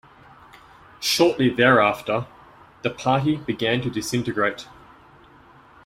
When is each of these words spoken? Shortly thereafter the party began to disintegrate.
Shortly 0.99 1.49
thereafter 1.51 2.25
the 2.81 2.89
party 2.89 3.35
began 3.35 3.81
to 3.83 3.91
disintegrate. 3.91 4.65